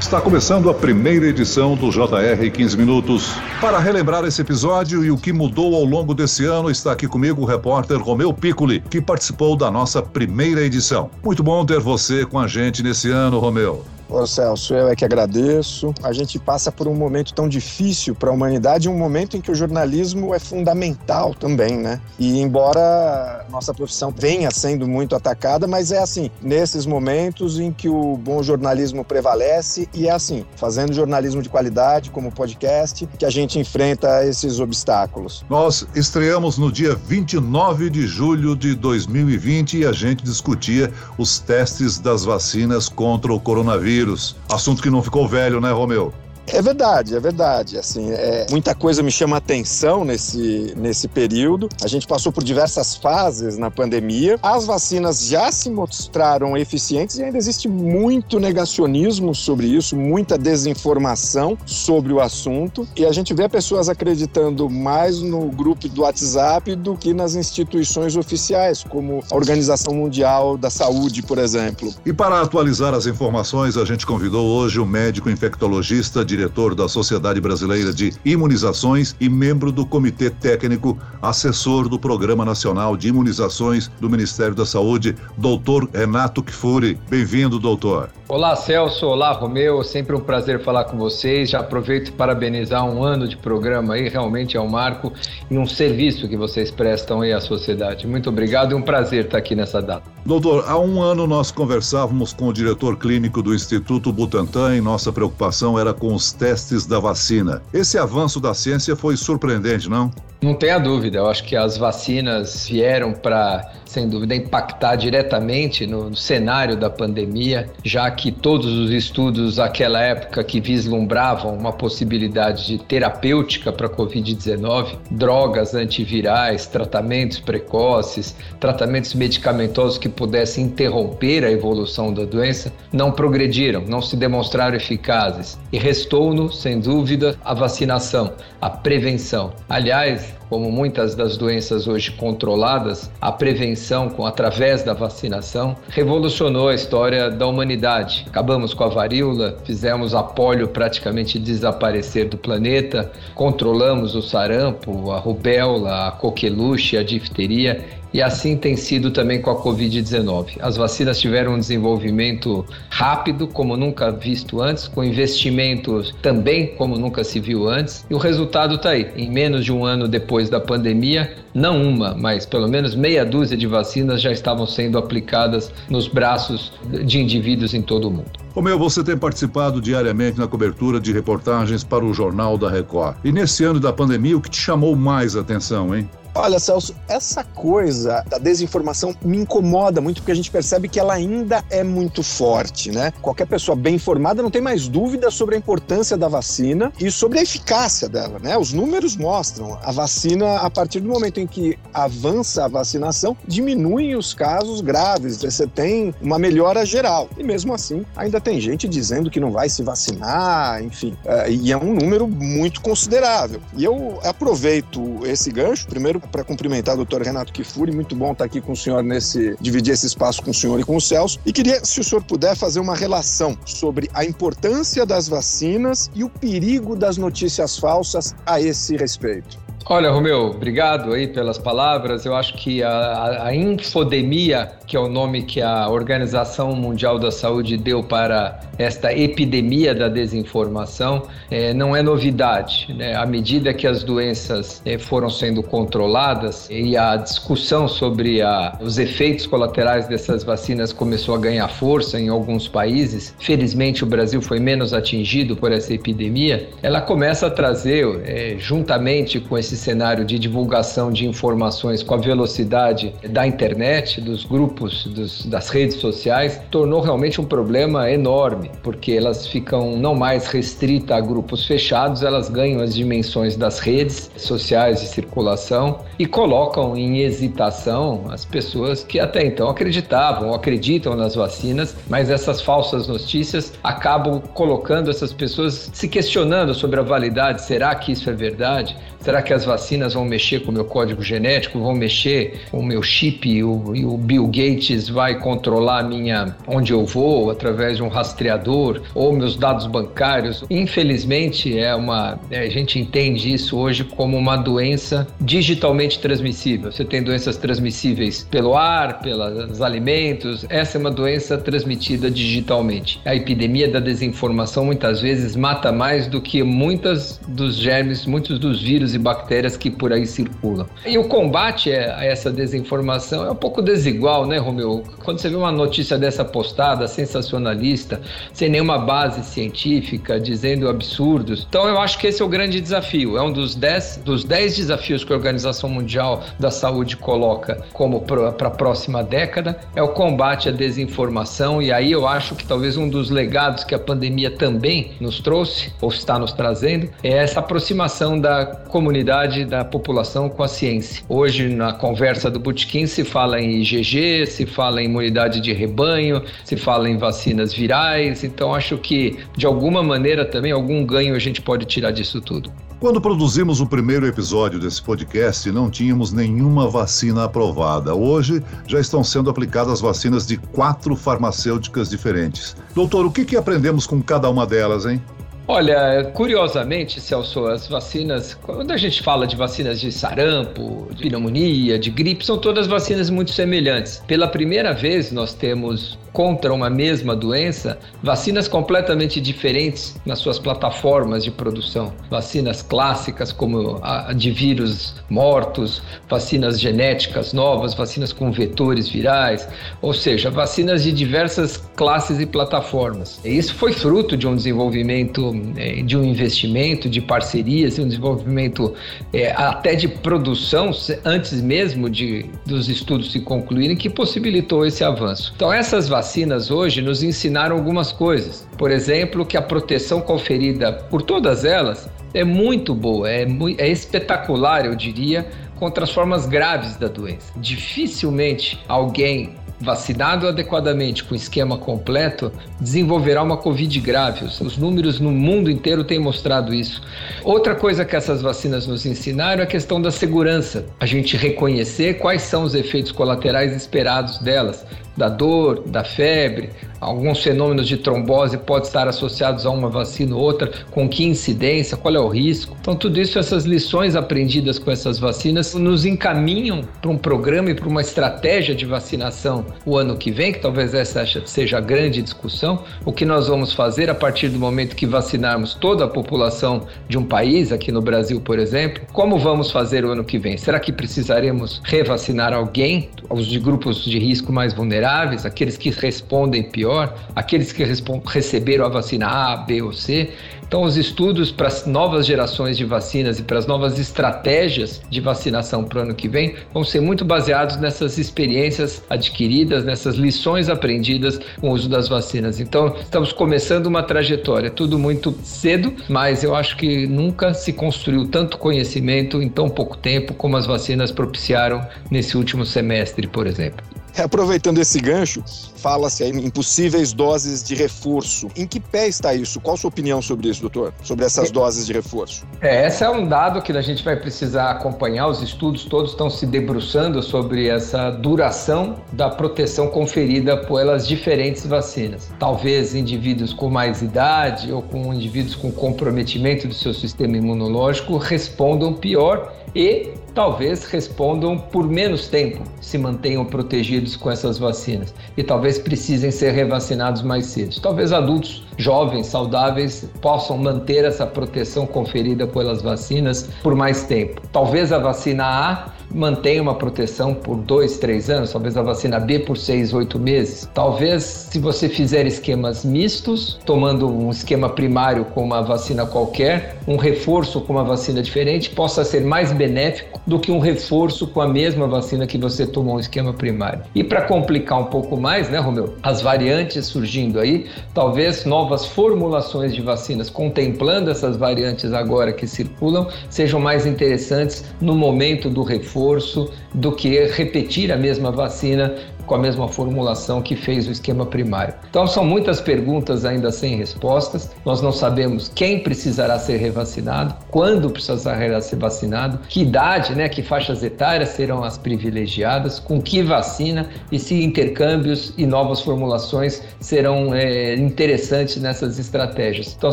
Está 0.00 0.20
começando 0.20 0.70
a 0.70 0.74
primeira 0.74 1.26
edição 1.26 1.74
do 1.74 1.90
JR 1.90 2.50
15 2.50 2.76
Minutos. 2.76 3.32
Para 3.60 3.80
relembrar 3.80 4.24
esse 4.24 4.40
episódio 4.40 5.04
e 5.04 5.10
o 5.10 5.18
que 5.18 5.32
mudou 5.32 5.74
ao 5.74 5.84
longo 5.84 6.14
desse 6.14 6.44
ano, 6.44 6.70
está 6.70 6.92
aqui 6.92 7.08
comigo 7.08 7.42
o 7.42 7.44
repórter 7.44 8.00
Romeu 8.00 8.32
Piccoli, 8.32 8.80
que 8.88 9.00
participou 9.00 9.56
da 9.56 9.70
nossa 9.72 10.00
primeira 10.00 10.62
edição. 10.62 11.10
Muito 11.22 11.42
bom 11.42 11.66
ter 11.66 11.80
você 11.80 12.24
com 12.24 12.37
a 12.40 12.46
gente 12.46 12.82
nesse 12.82 13.10
ano, 13.10 13.38
Romeu. 13.38 13.84
Ô 14.10 14.26
Celso, 14.26 14.72
eu 14.74 14.88
é 14.88 14.96
que 14.96 15.04
agradeço. 15.04 15.94
A 16.02 16.14
gente 16.14 16.38
passa 16.38 16.72
por 16.72 16.88
um 16.88 16.94
momento 16.94 17.34
tão 17.34 17.46
difícil 17.46 18.14
para 18.14 18.30
a 18.30 18.32
humanidade, 18.32 18.88
um 18.88 18.96
momento 18.96 19.36
em 19.36 19.40
que 19.40 19.50
o 19.50 19.54
jornalismo 19.54 20.34
é 20.34 20.38
fundamental 20.38 21.34
também, 21.34 21.76
né? 21.76 22.00
E 22.18 22.40
embora 22.40 23.44
nossa 23.50 23.74
profissão 23.74 24.12
venha 24.16 24.50
sendo 24.50 24.88
muito 24.88 25.14
atacada, 25.14 25.66
mas 25.66 25.92
é 25.92 25.98
assim, 25.98 26.30
nesses 26.40 26.86
momentos 26.86 27.60
em 27.60 27.70
que 27.70 27.88
o 27.88 28.16
bom 28.16 28.42
jornalismo 28.42 29.04
prevalece 29.04 29.86
e 29.92 30.08
é 30.08 30.10
assim, 30.10 30.46
fazendo 30.56 30.94
jornalismo 30.94 31.42
de 31.42 31.50
qualidade, 31.50 32.10
como 32.10 32.32
podcast, 32.32 33.06
que 33.18 33.26
a 33.26 33.30
gente 33.30 33.58
enfrenta 33.58 34.24
esses 34.24 34.58
obstáculos. 34.58 35.44
Nós 35.50 35.86
estreamos 35.94 36.56
no 36.56 36.72
dia 36.72 36.94
29 36.94 37.90
de 37.90 38.06
julho 38.06 38.56
de 38.56 38.74
2020 38.74 39.78
e 39.78 39.84
a 39.84 39.92
gente 39.92 40.24
discutia 40.24 40.90
os 41.18 41.38
testes 41.38 41.98
das 41.98 42.24
vacinas 42.24 42.88
contra 42.88 43.34
o 43.34 43.38
coronavírus 43.38 43.97
coronavírus. 43.98 44.36
Assunto 44.48 44.82
que 44.82 44.90
não 44.90 45.02
ficou 45.02 45.26
velho, 45.26 45.60
né, 45.60 45.70
Romeu? 45.72 46.12
É 46.52 46.62
verdade, 46.62 47.14
é 47.14 47.20
verdade. 47.20 47.78
Assim, 47.78 48.10
é, 48.10 48.46
muita 48.50 48.74
coisa 48.74 49.02
me 49.02 49.10
chama 49.10 49.36
atenção 49.36 50.04
nesse, 50.04 50.74
nesse 50.76 51.08
período. 51.08 51.68
A 51.82 51.88
gente 51.88 52.06
passou 52.06 52.32
por 52.32 52.42
diversas 52.42 52.96
fases 52.96 53.58
na 53.58 53.70
pandemia. 53.70 54.38
As 54.42 54.66
vacinas 54.66 55.26
já 55.26 55.50
se 55.52 55.70
mostraram 55.70 56.56
eficientes 56.56 57.18
e 57.18 57.22
ainda 57.22 57.38
existe 57.38 57.68
muito 57.68 58.40
negacionismo 58.40 59.34
sobre 59.34 59.66
isso, 59.66 59.96
muita 59.96 60.38
desinformação 60.38 61.56
sobre 61.66 62.12
o 62.12 62.20
assunto. 62.20 62.86
E 62.96 63.04
a 63.04 63.12
gente 63.12 63.34
vê 63.34 63.48
pessoas 63.48 63.88
acreditando 63.88 64.68
mais 64.70 65.20
no 65.20 65.50
grupo 65.50 65.88
do 65.88 66.02
WhatsApp 66.02 66.74
do 66.74 66.96
que 66.96 67.12
nas 67.12 67.34
instituições 67.34 68.16
oficiais, 68.16 68.82
como 68.82 69.22
a 69.30 69.34
Organização 69.34 69.94
Mundial 69.94 70.56
da 70.56 70.70
Saúde, 70.70 71.22
por 71.22 71.38
exemplo. 71.38 71.94
E 72.04 72.12
para 72.12 72.40
atualizar 72.40 72.94
as 72.94 73.06
informações, 73.06 73.76
a 73.76 73.84
gente 73.84 74.06
convidou 74.06 74.46
hoje 74.46 74.80
o 74.80 74.86
médico 74.86 75.30
infectologista 75.30 76.24
de 76.24 76.37
diretor 76.38 76.72
da 76.74 76.88
Sociedade 76.88 77.40
Brasileira 77.40 77.92
de 77.92 78.12
Imunizações 78.24 79.16
e 79.20 79.28
membro 79.28 79.72
do 79.72 79.84
Comitê 79.84 80.30
Técnico, 80.30 80.96
assessor 81.20 81.88
do 81.88 81.98
Programa 81.98 82.44
Nacional 82.44 82.96
de 82.96 83.08
Imunizações 83.08 83.90
do 84.00 84.08
Ministério 84.08 84.54
da 84.54 84.64
Saúde, 84.64 85.16
doutor 85.36 85.88
Renato 85.92 86.42
Kfouri. 86.42 86.96
Bem-vindo, 87.10 87.58
doutor. 87.58 88.17
Olá, 88.30 88.54
Celso. 88.54 89.06
Olá, 89.06 89.32
Romeu. 89.32 89.82
Sempre 89.82 90.14
um 90.14 90.20
prazer 90.20 90.62
falar 90.62 90.84
com 90.84 90.98
vocês. 90.98 91.48
Já 91.48 91.60
aproveito 91.60 92.12
para 92.12 92.28
parabenizar 92.28 92.84
um 92.84 93.02
ano 93.02 93.26
de 93.26 93.38
programa 93.38 93.94
aí. 93.94 94.06
Realmente 94.06 94.54
é 94.54 94.60
um 94.60 94.68
marco 94.68 95.10
e 95.50 95.56
um 95.56 95.66
serviço 95.66 96.28
que 96.28 96.36
vocês 96.36 96.70
prestam 96.70 97.22
aí 97.22 97.32
à 97.32 97.40
sociedade. 97.40 98.06
Muito 98.06 98.28
obrigado 98.28 98.72
e 98.72 98.74
um 98.74 98.82
prazer 98.82 99.24
estar 99.24 99.38
aqui 99.38 99.54
nessa 99.54 99.80
data. 99.80 100.02
Doutor, 100.26 100.62
há 100.68 100.78
um 100.78 101.00
ano 101.00 101.26
nós 101.26 101.50
conversávamos 101.50 102.34
com 102.34 102.48
o 102.48 102.52
diretor 102.52 102.98
clínico 102.98 103.42
do 103.42 103.54
Instituto 103.54 104.12
Butantan 104.12 104.76
e 104.76 104.80
nossa 104.82 105.10
preocupação 105.10 105.78
era 105.78 105.94
com 105.94 106.14
os 106.14 106.30
testes 106.30 106.84
da 106.84 107.00
vacina. 107.00 107.62
Esse 107.72 107.96
avanço 107.96 108.38
da 108.38 108.52
ciência 108.52 108.94
foi 108.94 109.16
surpreendente, 109.16 109.88
não? 109.88 110.10
Não 110.40 110.54
tenha 110.54 110.78
dúvida, 110.78 111.18
eu 111.18 111.26
acho 111.26 111.42
que 111.42 111.56
as 111.56 111.76
vacinas 111.76 112.68
vieram 112.68 113.12
para, 113.12 113.72
sem 113.84 114.08
dúvida, 114.08 114.36
impactar 114.36 114.94
diretamente 114.94 115.84
no, 115.84 116.14
cenário 116.14 116.76
da 116.76 116.88
pandemia, 116.88 117.68
já 117.84 118.06
que 118.18 118.32
todos 118.32 118.66
os 118.66 118.90
estudos 118.90 119.56
daquela 119.56 120.02
época 120.02 120.42
que 120.42 120.60
vislumbravam 120.60 121.54
uma 121.54 121.72
possibilidade 121.72 122.66
de 122.66 122.78
terapêutica 122.78 123.72
para 123.72 123.86
a 123.86 123.90
Covid-19, 123.90 124.96
drogas 125.12 125.72
antivirais, 125.72 126.66
tratamentos 126.66 127.38
precoces, 127.38 128.34
tratamentos 128.58 129.14
medicamentosos 129.14 129.98
que 129.98 130.08
pudessem 130.08 130.64
interromper 130.64 131.44
a 131.44 131.50
evolução 131.50 132.12
da 132.12 132.24
doença, 132.24 132.72
não 132.92 133.12
progrediram, 133.12 133.82
não 133.86 134.02
se 134.02 134.16
demonstraram 134.16 134.76
eficazes. 134.76 135.56
E 135.72 135.78
restou-nos, 135.78 136.60
sem 136.60 136.80
dúvida, 136.80 137.38
a 137.44 137.54
vacinação, 137.54 138.32
a 138.60 138.68
prevenção. 138.68 139.52
Aliás, 139.68 140.34
como 140.48 140.70
muitas 140.70 141.14
das 141.14 141.36
doenças 141.36 141.86
hoje 141.86 142.10
controladas, 142.12 143.10
a 143.20 143.30
prevenção 143.30 144.08
com 144.08 144.26
através 144.26 144.82
da 144.82 144.94
vacinação 144.94 145.76
revolucionou 145.88 146.68
a 146.68 146.74
história 146.74 147.30
da 147.30 147.46
humanidade. 147.46 148.24
Acabamos 148.28 148.74
com 148.74 148.84
a 148.84 148.88
varíola, 148.88 149.56
fizemos 149.64 150.14
a 150.14 150.22
polio 150.22 150.68
praticamente 150.68 151.38
desaparecer 151.38 152.28
do 152.28 152.38
planeta, 152.38 153.10
controlamos 153.34 154.14
o 154.14 154.22
sarampo, 154.22 155.10
a 155.10 155.18
rubéola, 155.18 156.08
a 156.08 156.10
coqueluche, 156.12 156.96
a 156.96 157.02
difteria 157.02 157.84
e 158.12 158.22
assim 158.22 158.56
tem 158.56 158.76
sido 158.76 159.10
também 159.10 159.40
com 159.40 159.50
a 159.50 159.62
Covid-19. 159.62 160.58
As 160.60 160.76
vacinas 160.76 161.18
tiveram 161.18 161.54
um 161.54 161.58
desenvolvimento 161.58 162.64
rápido, 162.90 163.46
como 163.46 163.76
nunca 163.76 164.10
visto 164.10 164.60
antes, 164.60 164.88
com 164.88 165.04
investimentos 165.04 166.14
também 166.22 166.68
como 166.76 166.98
nunca 166.98 167.24
se 167.24 167.40
viu 167.40 167.68
antes, 167.68 168.06
e 168.08 168.14
o 168.14 168.18
resultado 168.18 168.76
está 168.76 168.90
aí. 168.90 169.10
Em 169.16 169.30
menos 169.30 169.64
de 169.64 169.72
um 169.72 169.84
ano 169.84 170.08
depois 170.08 170.48
da 170.48 170.60
pandemia, 170.60 171.36
não 171.54 171.82
uma, 171.82 172.14
mas 172.14 172.46
pelo 172.46 172.68
menos 172.68 172.94
meia 172.94 173.24
dúzia 173.24 173.56
de 173.56 173.66
vacinas 173.66 174.20
já 174.20 174.30
estavam 174.30 174.66
sendo 174.66 174.98
aplicadas 174.98 175.72
nos 175.88 176.08
braços 176.08 176.72
de 177.04 177.18
indivíduos 177.20 177.74
em 177.74 177.82
todo 177.82 178.08
o 178.08 178.10
mundo. 178.10 178.30
Romeu, 178.54 178.78
você 178.78 179.04
tem 179.04 179.16
participado 179.16 179.80
diariamente 179.80 180.38
na 180.38 180.48
cobertura 180.48 180.98
de 180.98 181.12
reportagens 181.12 181.84
para 181.84 182.04
o 182.04 182.12
Jornal 182.12 182.58
da 182.58 182.68
Record. 182.68 183.16
E 183.22 183.30
nesse 183.30 183.62
ano 183.64 183.78
da 183.78 183.92
pandemia, 183.92 184.36
o 184.36 184.40
que 184.40 184.50
te 184.50 184.60
chamou 184.60 184.96
mais 184.96 185.36
atenção, 185.36 185.94
hein? 185.94 186.08
Olha, 186.38 186.60
Celso, 186.60 186.94
essa 187.08 187.42
coisa 187.42 188.24
da 188.28 188.38
desinformação 188.38 189.12
me 189.24 189.38
incomoda 189.38 190.00
muito 190.00 190.22
porque 190.22 190.30
a 190.30 190.34
gente 190.36 190.52
percebe 190.52 190.88
que 190.88 191.00
ela 191.00 191.12
ainda 191.12 191.64
é 191.68 191.82
muito 191.82 192.22
forte, 192.22 192.92
né? 192.92 193.12
Qualquer 193.20 193.46
pessoa 193.46 193.74
bem 193.74 193.96
informada 193.96 194.40
não 194.40 194.50
tem 194.50 194.62
mais 194.62 194.86
dúvida 194.86 195.32
sobre 195.32 195.56
a 195.56 195.58
importância 195.58 196.16
da 196.16 196.28
vacina 196.28 196.92
e 197.00 197.10
sobre 197.10 197.40
a 197.40 197.42
eficácia 197.42 198.08
dela, 198.08 198.38
né? 198.38 198.56
Os 198.56 198.72
números 198.72 199.16
mostram 199.16 199.76
a 199.82 199.90
vacina 199.90 200.58
a 200.58 200.70
partir 200.70 201.00
do 201.00 201.08
momento 201.08 201.40
em 201.40 201.46
que 201.46 201.76
avança 201.92 202.66
a 202.66 202.68
vacinação, 202.68 203.36
diminuem 203.44 204.14
os 204.14 204.32
casos 204.32 204.80
graves, 204.80 205.42
você 205.42 205.66
tem 205.66 206.14
uma 206.22 206.38
melhora 206.38 206.86
geral. 206.86 207.28
E 207.36 207.42
mesmo 207.42 207.74
assim, 207.74 208.06
ainda 208.16 208.40
tem 208.40 208.60
gente 208.60 208.86
dizendo 208.86 209.28
que 209.28 209.40
não 209.40 209.50
vai 209.50 209.68
se 209.68 209.82
vacinar, 209.82 210.84
enfim, 210.84 211.16
é, 211.24 211.50
e 211.50 211.72
é 211.72 211.76
um 211.76 211.94
número 211.94 212.28
muito 212.28 212.80
considerável. 212.80 213.60
E 213.76 213.82
eu 213.82 214.20
aproveito 214.22 215.18
esse 215.24 215.50
gancho, 215.50 215.88
primeiro 215.88 216.20
para 216.28 216.44
cumprimentar 216.44 216.94
o 216.94 216.98
doutor 216.98 217.22
Renato 217.22 217.52
Kifuri. 217.52 217.92
Muito 217.92 218.14
bom 218.14 218.32
estar 218.32 218.44
aqui 218.44 218.60
com 218.60 218.72
o 218.72 218.76
senhor 218.76 219.02
nesse. 219.02 219.56
dividir 219.60 219.94
esse 219.94 220.06
espaço 220.06 220.42
com 220.42 220.50
o 220.50 220.54
senhor 220.54 220.78
e 220.80 220.84
com 220.84 220.96
o 220.96 221.00
Celso. 221.00 221.38
E 221.44 221.52
queria, 221.52 221.84
se 221.84 222.00
o 222.00 222.04
senhor 222.04 222.22
puder, 222.22 222.56
fazer 222.56 222.80
uma 222.80 222.94
relação 222.94 223.56
sobre 223.64 224.08
a 224.14 224.24
importância 224.24 225.04
das 225.04 225.28
vacinas 225.28 226.10
e 226.14 226.24
o 226.24 226.28
perigo 226.28 226.94
das 226.94 227.16
notícias 227.16 227.78
falsas 227.78 228.34
a 228.46 228.60
esse 228.60 228.96
respeito. 228.96 229.58
Olha, 229.90 230.10
Romeu, 230.10 230.50
obrigado 230.50 231.14
aí 231.14 231.26
pelas 231.26 231.56
palavras. 231.56 232.26
Eu 232.26 232.36
acho 232.36 232.54
que 232.54 232.82
a, 232.82 233.46
a, 233.46 233.54
infodemia, 233.54 234.70
que 234.88 234.96
é 234.96 235.00
o 235.00 235.08
nome 235.08 235.42
que 235.42 235.60
a 235.60 235.88
Organização 235.88 236.74
Mundial 236.74 237.18
da 237.18 237.30
Saúde 237.30 237.76
deu 237.76 238.02
para 238.02 238.58
esta 238.78 239.12
epidemia 239.12 239.94
da 239.94 240.08
desinformação, 240.08 241.24
é, 241.50 241.74
não 241.74 241.94
é 241.94 242.02
novidade. 242.02 242.94
Né? 242.96 243.14
À 243.14 243.26
medida 243.26 243.74
que 243.74 243.86
as 243.86 244.02
doenças 244.02 244.80
é, 244.86 244.96
foram 244.96 245.28
sendo 245.28 245.62
controladas 245.62 246.68
e 246.70 246.96
a 246.96 247.16
discussão 247.16 247.86
sobre 247.86 248.40
a, 248.40 248.78
os 248.80 248.98
efeitos 248.98 249.46
colaterais 249.46 250.06
dessas 250.06 250.42
vacinas 250.42 250.92
começou 250.92 251.34
a 251.34 251.38
ganhar 251.38 251.68
força 251.68 252.18
em 252.18 252.28
alguns 252.28 252.66
países, 252.66 253.34
felizmente 253.38 254.02
o 254.04 254.06
Brasil 254.06 254.40
foi 254.40 254.58
menos 254.58 254.94
atingido 254.94 255.54
por 255.56 255.70
essa 255.70 255.92
epidemia, 255.92 256.70
ela 256.82 257.00
começa 257.00 257.48
a 257.48 257.50
trazer, 257.50 258.06
é, 258.24 258.56
juntamente 258.58 259.38
com 259.38 259.58
esses 259.58 259.78
cenário 259.78 260.24
de 260.24 260.38
divulgação 260.38 261.10
de 261.10 261.26
informações 261.26 262.02
com 262.02 262.14
a 262.14 262.18
velocidade 262.18 263.14
da 263.28 263.46
internet, 263.46 264.20
dos 264.20 264.44
grupos, 264.44 264.77
dos, 264.84 265.44
das 265.46 265.68
redes 265.68 265.96
sociais, 265.96 266.60
tornou 266.70 267.00
realmente 267.00 267.40
um 267.40 267.44
problema 267.44 268.10
enorme, 268.10 268.70
porque 268.82 269.12
elas 269.12 269.46
ficam 269.46 269.96
não 269.96 270.14
mais 270.14 270.46
restritas 270.46 271.16
a 271.16 271.20
grupos 271.20 271.64
fechados, 271.66 272.22
elas 272.22 272.48
ganham 272.48 272.80
as 272.80 272.94
dimensões 272.94 273.56
das 273.56 273.78
redes 273.78 274.30
sociais 274.36 275.00
de 275.00 275.08
circulação 275.08 276.00
e 276.18 276.26
colocam 276.26 276.96
em 276.96 277.20
hesitação 277.20 278.26
as 278.30 278.44
pessoas 278.44 279.02
que 279.02 279.18
até 279.18 279.44
então 279.44 279.68
acreditavam 279.68 280.54
acreditam 280.54 281.14
nas 281.16 281.34
vacinas, 281.34 281.96
mas 282.08 282.30
essas 282.30 282.60
falsas 282.60 283.08
notícias 283.08 283.72
acabam 283.82 284.40
colocando 284.54 285.10
essas 285.10 285.32
pessoas 285.32 285.90
se 285.92 286.08
questionando 286.08 286.74
sobre 286.74 287.00
a 287.00 287.02
validade: 287.02 287.62
será 287.62 287.94
que 287.94 288.12
isso 288.12 288.28
é 288.28 288.32
verdade? 288.32 288.96
Será 289.20 289.42
que 289.42 289.52
as 289.52 289.64
vacinas 289.64 290.14
vão 290.14 290.24
mexer 290.24 290.60
com 290.60 290.70
o 290.70 290.74
meu 290.74 290.84
código 290.84 291.22
genético, 291.22 291.80
vão 291.80 291.94
mexer 291.94 292.60
com 292.70 292.78
o 292.78 292.84
meu 292.84 293.02
chip 293.02 293.48
e 293.48 293.64
o, 293.64 293.94
e 293.94 294.04
o 294.04 294.16
Bill 294.16 294.46
Gates 294.46 294.67
vai 295.10 295.38
controlar 295.38 296.02
minha 296.02 296.54
onde 296.66 296.92
eu 296.92 297.04
vou 297.04 297.50
através 297.50 297.96
de 297.96 298.02
um 298.02 298.08
rastreador 298.08 299.00
ou 299.14 299.32
meus 299.32 299.56
dados 299.56 299.86
bancários? 299.86 300.64
Infelizmente, 300.68 301.78
é 301.78 301.94
uma 301.94 302.38
é, 302.50 302.60
a 302.60 302.68
gente 302.68 302.98
entende 302.98 303.52
isso 303.52 303.76
hoje 303.78 304.04
como 304.04 304.36
uma 304.36 304.56
doença 304.56 305.26
digitalmente 305.40 306.18
transmissível. 306.18 306.92
Você 306.92 307.04
tem 307.04 307.22
doenças 307.22 307.56
transmissíveis 307.56 308.46
pelo 308.50 308.76
ar, 308.76 309.20
pelos 309.20 309.80
alimentos. 309.80 310.66
Essa 310.68 310.98
é 310.98 311.00
uma 311.00 311.10
doença 311.10 311.56
transmitida 311.56 312.30
digitalmente. 312.30 313.20
A 313.24 313.34
epidemia 313.34 313.88
da 313.90 314.00
desinformação 314.00 314.84
muitas 314.84 315.20
vezes 315.20 315.56
mata 315.56 315.90
mais 315.90 316.26
do 316.26 316.40
que 316.40 316.62
muitas 316.62 317.40
dos 317.48 317.76
germes, 317.76 318.26
muitos 318.26 318.58
dos 318.58 318.82
vírus 318.82 318.98
vírus 318.98 319.14
e 319.14 319.18
bactérias 319.18 319.76
que 319.76 319.90
por 319.90 320.12
aí 320.12 320.26
circulam. 320.26 320.86
E 321.06 321.16
o 321.16 321.24
combate 321.24 321.92
a 321.92 322.24
essa 322.24 322.50
desinformação 322.50 323.44
é 323.46 323.50
um 323.50 323.56
pouco 323.56 323.80
desigual, 323.80 324.46
né, 324.46 324.57
Romeu? 324.60 325.04
Quando 325.24 325.38
você 325.38 325.48
vê 325.48 325.56
uma 325.56 325.72
notícia 325.72 326.18
dessa 326.18 326.44
postada, 326.44 327.06
sensacionalista, 327.08 328.20
sem 328.52 328.68
nenhuma 328.68 328.98
base 328.98 329.44
científica, 329.44 330.40
dizendo 330.40 330.88
absurdos. 330.88 331.66
Então 331.68 331.88
eu 331.88 332.00
acho 332.00 332.18
que 332.18 332.26
esse 332.26 332.42
é 332.42 332.44
o 332.44 332.48
grande 332.48 332.80
desafio. 332.80 333.36
É 333.36 333.42
um 333.42 333.52
dos 333.52 333.74
dez, 333.74 334.20
dos 334.24 334.44
dez 334.44 334.76
desafios 334.76 335.24
que 335.24 335.32
a 335.32 335.36
Organização 335.36 335.88
Mundial 335.88 336.42
da 336.58 336.70
Saúde 336.70 337.16
coloca 337.16 337.82
como 337.92 338.20
para 338.20 338.68
a 338.68 338.70
próxima 338.70 339.22
década, 339.22 339.78
é 339.94 340.02
o 340.02 340.08
combate 340.08 340.68
à 340.68 340.72
desinformação. 340.72 341.80
E 341.82 341.92
aí 341.92 342.12
eu 342.12 342.26
acho 342.26 342.54
que 342.54 342.66
talvez 342.66 342.96
um 342.96 343.08
dos 343.08 343.30
legados 343.30 343.84
que 343.84 343.94
a 343.94 343.98
pandemia 343.98 344.50
também 344.50 345.12
nos 345.20 345.40
trouxe, 345.40 345.92
ou 346.00 346.10
está 346.10 346.38
nos 346.38 346.52
trazendo, 346.52 347.08
é 347.22 347.30
essa 347.30 347.60
aproximação 347.60 348.38
da 348.38 348.66
comunidade, 348.66 349.64
da 349.64 349.84
população 349.84 350.48
com 350.48 350.62
a 350.62 350.68
ciência. 350.68 351.22
Hoje, 351.28 351.68
na 351.68 351.92
conversa 351.92 352.50
do 352.50 352.58
Butkin, 352.58 353.06
se 353.06 353.24
fala 353.24 353.60
em 353.60 353.80
IgG, 353.80 354.46
se 354.48 354.66
fala 354.66 355.02
em 355.02 355.06
imunidade 355.06 355.60
de 355.60 355.72
rebanho, 355.72 356.42
se 356.64 356.76
fala 356.76 357.08
em 357.08 357.16
vacinas 357.16 357.72
virais, 357.72 358.42
então 358.42 358.74
acho 358.74 358.98
que, 358.98 359.38
de 359.56 359.66
alguma 359.66 360.02
maneira, 360.02 360.44
também 360.44 360.72
algum 360.72 361.04
ganho 361.04 361.34
a 361.34 361.38
gente 361.38 361.60
pode 361.60 361.84
tirar 361.86 362.10
disso 362.10 362.40
tudo. 362.40 362.72
Quando 363.00 363.20
produzimos 363.20 363.80
o 363.80 363.86
primeiro 363.86 364.26
episódio 364.26 364.80
desse 364.80 365.00
podcast, 365.00 365.70
não 365.70 365.88
tínhamos 365.88 366.32
nenhuma 366.32 366.88
vacina 366.88 367.44
aprovada. 367.44 368.12
Hoje 368.12 368.60
já 368.88 368.98
estão 368.98 369.22
sendo 369.22 369.48
aplicadas 369.48 370.00
vacinas 370.00 370.44
de 370.44 370.56
quatro 370.56 371.14
farmacêuticas 371.14 372.10
diferentes. 372.10 372.76
Doutor, 372.96 373.24
o 373.24 373.30
que, 373.30 373.44
que 373.44 373.56
aprendemos 373.56 374.04
com 374.04 374.20
cada 374.20 374.50
uma 374.50 374.66
delas, 374.66 375.06
hein? 375.06 375.22
Olha, 375.70 376.24
curiosamente, 376.32 377.20
Celso, 377.20 377.66
as 377.66 377.86
vacinas, 377.86 378.54
quando 378.54 378.90
a 378.90 378.96
gente 378.96 379.22
fala 379.22 379.46
de 379.46 379.54
vacinas 379.54 380.00
de 380.00 380.10
sarampo, 380.10 381.08
de 381.14 381.24
pneumonia, 381.24 381.98
de 381.98 382.10
gripe, 382.10 382.42
são 382.44 382.56
todas 382.56 382.86
vacinas 382.86 383.28
muito 383.28 383.50
semelhantes. 383.50 384.22
Pela 384.26 384.48
primeira 384.48 384.94
vez, 384.94 385.30
nós 385.30 385.52
temos 385.52 386.18
contra 386.38 386.72
uma 386.72 386.88
mesma 386.88 387.34
doença, 387.34 387.98
vacinas 388.22 388.68
completamente 388.68 389.40
diferentes 389.40 390.14
nas 390.24 390.38
suas 390.38 390.56
plataformas 390.56 391.42
de 391.42 391.50
produção. 391.50 392.12
Vacinas 392.30 392.80
clássicas, 392.80 393.50
como 393.50 393.98
a 394.02 394.32
de 394.32 394.52
vírus 394.52 395.16
mortos, 395.28 396.00
vacinas 396.30 396.78
genéticas 396.78 397.52
novas, 397.52 397.92
vacinas 397.92 398.32
com 398.32 398.52
vetores 398.52 399.08
virais, 399.08 399.68
ou 400.00 400.14
seja, 400.14 400.48
vacinas 400.48 401.02
de 401.02 401.10
diversas 401.10 401.76
classes 401.96 402.38
e 402.38 402.46
plataformas. 402.46 403.40
Isso 403.44 403.74
foi 403.74 403.92
fruto 403.92 404.36
de 404.36 404.46
um 404.46 404.54
desenvolvimento, 404.54 405.52
é, 405.76 406.02
de 406.02 406.16
um 406.16 406.22
investimento, 406.22 407.08
de 407.08 407.20
parcerias, 407.20 407.98
um 407.98 408.06
desenvolvimento 408.06 408.94
é, 409.32 409.50
até 409.50 409.96
de 409.96 410.06
produção, 410.06 410.92
antes 411.24 411.60
mesmo 411.60 412.08
de, 412.08 412.46
dos 412.64 412.88
estudos 412.88 413.32
se 413.32 413.40
concluírem, 413.40 413.96
que 413.96 414.08
possibilitou 414.08 414.86
esse 414.86 415.02
avanço. 415.02 415.52
Então, 415.56 415.72
essas 415.72 416.08
vacinas 416.08 416.27
vacinas 416.28 416.70
hoje 416.70 417.00
nos 417.00 417.22
ensinaram 417.22 417.74
algumas 417.74 418.12
coisas. 418.12 418.68
Por 418.76 418.90
exemplo, 418.90 419.46
que 419.46 419.56
a 419.56 419.62
proteção 419.62 420.20
conferida 420.20 420.92
por 420.92 421.22
todas 421.22 421.64
elas 421.64 422.06
é 422.34 422.44
muito 422.44 422.94
boa, 422.94 423.30
é, 423.30 423.46
é 423.78 423.88
espetacular, 423.88 424.84
eu 424.84 424.94
diria, 424.94 425.48
contra 425.76 426.04
as 426.04 426.10
formas 426.10 426.44
graves 426.44 426.96
da 426.96 427.08
doença. 427.08 427.50
Dificilmente 427.56 428.78
alguém 428.86 429.54
vacinado 429.80 430.48
adequadamente 430.48 431.22
com 431.24 431.34
esquema 431.34 431.78
completo, 431.78 432.52
desenvolverá 432.80 433.42
uma 433.42 433.56
Covid 433.56 434.00
grave. 434.00 434.44
Os 434.44 434.76
números 434.76 435.20
no 435.20 435.30
mundo 435.30 435.70
inteiro 435.70 436.02
têm 436.02 436.18
mostrado 436.18 436.74
isso. 436.74 437.02
Outra 437.44 437.74
coisa 437.74 438.04
que 438.04 438.16
essas 438.16 438.42
vacinas 438.42 438.86
nos 438.86 439.06
ensinaram 439.06 439.60
é 439.60 439.64
a 439.64 439.66
questão 439.66 440.00
da 440.00 440.10
segurança. 440.10 440.84
A 440.98 441.06
gente 441.06 441.36
reconhecer 441.36 442.14
quais 442.14 442.42
são 442.42 442.64
os 442.64 442.74
efeitos 442.74 443.12
colaterais 443.12 443.74
esperados 443.74 444.38
delas, 444.38 444.84
da 445.18 445.28
dor, 445.28 445.82
da 445.84 446.04
febre, 446.04 446.70
alguns 447.00 447.42
fenômenos 447.42 447.86
de 447.86 447.96
trombose 447.96 448.58
podem 448.58 448.86
estar 448.86 449.08
associados 449.08 449.66
a 449.66 449.70
uma 449.70 449.88
vacina 449.88 450.34
ou 450.34 450.42
outra, 450.42 450.70
com 450.90 451.08
que 451.08 451.24
incidência, 451.24 451.96
qual 451.96 452.14
é 452.14 452.20
o 452.20 452.28
risco. 452.28 452.76
Então, 452.80 452.94
tudo 452.96 453.20
isso, 453.20 453.38
essas 453.38 453.64
lições 453.64 454.16
aprendidas 454.16 454.78
com 454.78 454.90
essas 454.90 455.18
vacinas, 455.18 455.74
nos 455.74 456.04
encaminham 456.04 456.82
para 457.00 457.10
um 457.10 457.16
programa 457.16 457.70
e 457.70 457.74
para 457.74 457.88
uma 457.88 458.00
estratégia 458.00 458.74
de 458.74 458.84
vacinação 458.84 459.64
o 459.84 459.96
ano 459.96 460.16
que 460.16 460.30
vem, 460.30 460.52
que 460.52 460.60
talvez 460.60 460.94
essa 460.94 461.24
seja 461.46 461.78
a 461.78 461.80
grande 461.80 462.22
discussão. 462.22 462.82
O 463.04 463.12
que 463.12 463.24
nós 463.24 463.48
vamos 463.48 463.72
fazer 463.72 464.10
a 464.10 464.14
partir 464.14 464.48
do 464.48 464.58
momento 464.58 464.96
que 464.96 465.06
vacinarmos 465.06 465.74
toda 465.74 466.04
a 466.04 466.08
população 466.08 466.86
de 467.08 467.18
um 467.18 467.24
país, 467.24 467.72
aqui 467.72 467.92
no 467.92 468.00
Brasil, 468.00 468.40
por 468.40 468.58
exemplo, 468.58 469.02
como 469.12 469.38
vamos 469.38 469.70
fazer 469.70 470.04
o 470.04 470.10
ano 470.10 470.24
que 470.24 470.38
vem? 470.38 470.56
Será 470.56 470.80
que 470.80 470.92
precisaremos 470.92 471.80
revacinar 471.84 472.52
alguém, 472.52 473.10
os 473.30 473.46
de 473.46 473.58
grupos 473.58 474.04
de 474.04 474.18
risco 474.18 474.52
mais 474.52 474.72
vulneráveis, 474.72 475.44
aqueles 475.44 475.76
que 475.76 475.90
respondem 475.90 476.62
pior? 476.62 476.87
Pior, 476.88 477.14
aqueles 477.36 477.70
que 477.70 477.84
receberam 478.24 478.86
a 478.86 478.88
vacina 478.88 479.26
A, 479.26 479.56
B 479.58 479.82
ou 479.82 479.92
C. 479.92 480.30
Então, 480.66 480.82
os 480.82 480.96
estudos 480.96 481.50
para 481.50 481.68
as 481.68 481.86
novas 481.86 482.26
gerações 482.26 482.76
de 482.76 482.84
vacinas 482.84 483.38
e 483.38 483.42
para 483.42 483.58
as 483.58 483.66
novas 483.66 483.98
estratégias 483.98 485.00
de 485.08 485.18
vacinação 485.18 485.84
para 485.84 486.00
o 486.00 486.02
ano 486.02 486.14
que 486.14 486.28
vem 486.28 486.56
vão 486.74 486.84
ser 486.84 487.00
muito 487.00 487.24
baseados 487.24 487.76
nessas 487.76 488.18
experiências 488.18 489.02
adquiridas, 489.08 489.84
nessas 489.84 490.16
lições 490.16 490.68
aprendidas 490.68 491.40
com 491.58 491.70
o 491.70 491.72
uso 491.72 491.88
das 491.88 492.08
vacinas. 492.08 492.60
Então, 492.60 492.94
estamos 493.00 493.32
começando 493.32 493.86
uma 493.86 494.02
trajetória, 494.02 494.70
tudo 494.70 494.98
muito 494.98 495.34
cedo, 495.42 495.94
mas 496.08 496.44
eu 496.44 496.54
acho 496.54 496.76
que 496.76 497.06
nunca 497.06 497.54
se 497.54 497.72
construiu 497.72 498.26
tanto 498.28 498.58
conhecimento 498.58 499.42
em 499.42 499.48
tão 499.48 499.70
pouco 499.70 499.96
tempo 499.96 500.34
como 500.34 500.56
as 500.56 500.66
vacinas 500.66 501.10
propiciaram 501.10 501.86
nesse 502.10 502.36
último 502.36 502.66
semestre, 502.66 503.26
por 503.26 503.46
exemplo. 503.46 503.97
Aproveitando 504.16 504.78
esse 504.78 505.00
gancho, 505.00 505.42
fala-se 505.76 506.24
em 506.24 506.50
possíveis 506.50 507.12
doses 507.12 507.62
de 507.62 507.74
reforço. 507.74 508.48
Em 508.56 508.66
que 508.66 508.80
pé 508.80 509.08
está 509.08 509.34
isso? 509.34 509.60
Qual 509.60 509.74
a 509.74 509.76
sua 509.76 509.88
opinião 509.88 510.20
sobre 510.20 510.48
isso, 510.48 510.60
doutor? 510.60 510.92
Sobre 511.02 511.24
essas 511.24 511.50
doses 511.50 511.86
de 511.86 511.92
reforço? 511.92 512.44
É, 512.60 512.86
esse 512.86 513.04
é 513.04 513.10
um 513.10 513.26
dado 513.26 513.62
que 513.62 513.72
a 513.72 513.80
gente 513.80 514.04
vai 514.04 514.16
precisar 514.16 514.70
acompanhar. 514.70 515.28
Os 515.28 515.42
estudos 515.42 515.84
todos 515.84 516.12
estão 516.12 516.28
se 516.28 516.46
debruçando 516.46 517.22
sobre 517.22 517.68
essa 517.68 518.10
duração 518.10 518.96
da 519.12 519.30
proteção 519.30 519.88
conferida 519.88 520.56
pelas 520.56 521.06
diferentes 521.06 521.64
vacinas. 521.64 522.30
Talvez 522.38 522.94
indivíduos 522.94 523.52
com 523.52 523.70
mais 523.70 524.02
idade 524.02 524.72
ou 524.72 524.82
com 524.82 525.14
indivíduos 525.14 525.54
com 525.54 525.70
comprometimento 525.70 526.66
do 526.66 526.74
seu 526.74 526.92
sistema 526.92 527.36
imunológico 527.36 528.16
respondam 528.16 528.92
pior 528.92 529.52
e 529.74 530.12
talvez 530.38 530.84
respondam 530.84 531.58
por 531.58 531.88
menos 531.88 532.28
tempo, 532.28 532.62
se 532.80 532.96
mantenham 532.96 533.44
protegidos 533.44 534.14
com 534.14 534.30
essas 534.30 534.56
vacinas 534.56 535.12
e 535.36 535.42
talvez 535.42 535.80
precisem 535.80 536.30
ser 536.30 536.52
revacinados 536.52 537.22
mais 537.22 537.46
cedo. 537.46 537.80
Talvez 537.80 538.12
adultos 538.12 538.64
jovens, 538.78 539.26
saudáveis, 539.26 540.08
possam 540.22 540.56
manter 540.56 541.04
essa 541.04 541.26
proteção 541.26 541.86
conferida 541.86 542.46
pelas 542.46 542.80
vacinas 542.80 543.50
por 543.62 543.74
mais 543.74 544.04
tempo. 544.04 544.40
Talvez 544.52 544.92
a 544.92 544.98
vacina 544.98 545.44
A 545.44 545.98
mantém 546.14 546.60
uma 546.60 546.74
proteção 546.74 547.34
por 547.34 547.56
dois, 547.56 547.98
três 547.98 548.30
anos, 548.30 548.52
talvez 548.52 548.76
a 548.76 548.82
vacina 548.82 549.20
B 549.20 549.40
por 549.40 549.56
seis, 549.56 549.92
oito 549.92 550.18
meses. 550.18 550.68
Talvez, 550.72 551.22
se 551.22 551.58
você 551.58 551.88
fizer 551.88 552.26
esquemas 552.26 552.84
mistos, 552.84 553.58
tomando 553.64 554.08
um 554.08 554.30
esquema 554.30 554.68
primário 554.70 555.24
com 555.26 555.44
uma 555.44 555.60
vacina 555.60 556.06
qualquer, 556.06 556.78
um 556.86 556.96
reforço 556.96 557.60
com 557.60 557.74
uma 557.74 557.84
vacina 557.84 558.22
diferente, 558.22 558.70
possa 558.70 559.04
ser 559.04 559.22
mais 559.22 559.52
benéfico 559.52 560.20
do 560.26 560.38
que 560.38 560.50
um 560.50 560.58
reforço 560.58 561.26
com 561.26 561.40
a 561.40 561.48
mesma 561.48 561.86
vacina 561.86 562.26
que 562.26 562.38
você 562.38 562.66
tomou 562.66 562.96
um 562.96 563.00
esquema 563.00 563.32
primário. 563.32 563.82
E 563.94 564.02
para 564.02 564.22
complicar 564.22 564.80
um 564.80 564.86
pouco 564.86 565.16
mais, 565.16 565.50
né, 565.50 565.58
Romeu, 565.58 565.94
as 566.02 566.22
variantes 566.22 566.86
surgindo 566.86 567.38
aí, 567.38 567.66
talvez 567.92 568.44
novas 568.68 568.84
formulações 568.84 569.74
de 569.74 569.80
vacinas 569.80 570.28
contemplando 570.28 571.10
essas 571.10 571.38
variantes 571.38 571.90
agora 571.94 572.34
que 572.34 572.46
circulam 572.46 573.08
sejam 573.30 573.58
mais 573.58 573.86
interessantes 573.86 574.62
no 574.78 574.94
momento 574.94 575.48
do 575.48 575.62
reforço 575.62 576.50
do 576.74 576.92
que 576.92 577.18
repetir 577.28 577.90
a 577.90 577.96
mesma 577.96 578.30
vacina 578.30 578.94
com 579.28 579.34
a 579.34 579.38
mesma 579.38 579.68
formulação 579.68 580.40
que 580.40 580.56
fez 580.56 580.88
o 580.88 580.90
esquema 580.90 581.26
primário. 581.26 581.74
Então 581.88 582.06
são 582.06 582.24
muitas 582.24 582.60
perguntas 582.60 583.24
ainda 583.24 583.52
sem 583.52 583.76
respostas. 583.76 584.50
Nós 584.64 584.80
não 584.80 584.90
sabemos 584.90 585.52
quem 585.54 585.80
precisará 585.80 586.38
ser 586.38 586.56
revacinado, 586.56 587.34
quando 587.50 587.90
precisará 587.90 588.60
ser 588.60 588.76
vacinado, 588.76 589.38
que 589.48 589.60
idade, 589.60 590.14
né, 590.14 590.28
que 590.28 590.42
faixas 590.42 590.82
etárias 590.82 591.28
serão 591.30 591.62
as 591.62 591.76
privilegiadas, 591.76 592.80
com 592.80 593.00
que 593.00 593.22
vacina 593.22 593.88
e 594.10 594.18
se 594.18 594.42
intercâmbios 594.42 595.34
e 595.36 595.44
novas 595.44 595.82
formulações 595.82 596.62
serão 596.80 597.34
é, 597.34 597.74
interessantes 597.74 598.57
nessas 598.58 598.98
estratégias. 598.98 599.74
Então, 599.76 599.92